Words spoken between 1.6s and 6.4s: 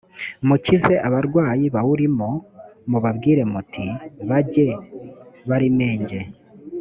bawurimo mubabwire muti bajye barimenjye